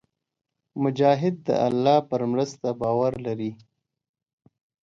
مجاهد 0.83 1.35
د 1.47 1.49
الله 1.67 1.97
پر 2.09 2.21
مرسته 2.31 2.67
باور 2.81 3.13
لري. 3.25 3.51